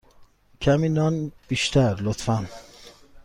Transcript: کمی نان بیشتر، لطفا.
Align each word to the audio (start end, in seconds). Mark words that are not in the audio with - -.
کمی 0.61 0.89
نان 0.89 1.31
بیشتر، 1.47 1.95
لطفا. 2.01 2.45